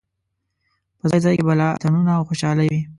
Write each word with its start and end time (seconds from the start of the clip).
په 0.99 1.05
ځای 1.09 1.19
ځای 1.25 1.33
کې 1.37 1.43
به 1.47 1.53
لا 1.59 1.67
اتڼونه 1.75 2.11
او 2.17 2.23
خوشالۍ 2.29 2.67
وې. 2.71 2.81